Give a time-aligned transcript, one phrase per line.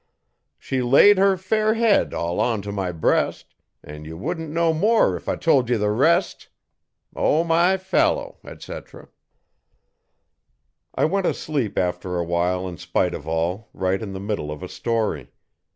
[0.57, 3.53] She laid her fair head all on to my breast,
[3.83, 6.47] An' ye wouldn't know more if I tol' ye the rest
[7.15, 9.09] O, my fallow, etc.
[10.95, 14.69] I went asleep after awhile in spite of all, right in the middle of a
[14.69, 15.29] story.